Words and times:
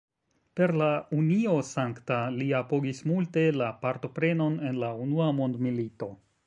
Per 0.59 0.71
la 0.81 0.87
"Unio 1.17 1.57
Sankta", 1.67 2.17
li 2.39 2.49
apogis 2.63 3.05
multe 3.13 3.47
la 3.63 3.69
partoprenon 3.87 4.61
en 4.71 4.85
la 4.85 4.95
unua 5.09 5.31
mondmilito. 5.43 6.15